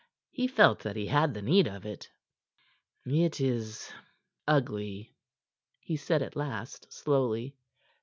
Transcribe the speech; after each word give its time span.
He 0.31 0.47
felt 0.47 0.79
that 0.79 0.95
he 0.95 1.05
had 1.05 1.35
the 1.35 1.43
need 1.43 1.67
of 1.67 1.85
it. 1.85 2.09
"It 3.05 3.39
is... 3.39 3.91
ugly," 4.47 5.13
he 5.79 5.95
said 5.95 6.23
at 6.23 6.35
last 6.35 6.91
slowly. 6.91 7.55